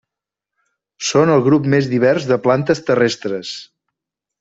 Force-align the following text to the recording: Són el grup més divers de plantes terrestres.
Són 1.09 1.33
el 1.35 1.45
grup 1.49 1.69
més 1.75 1.91
divers 1.95 2.29
de 2.33 2.41
plantes 2.49 2.85
terrestres. 2.91 3.57